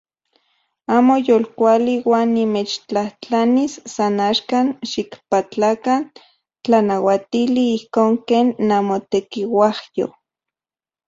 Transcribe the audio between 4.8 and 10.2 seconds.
xikpatlakan tlanauatili ijkon ken namotekiuajyo.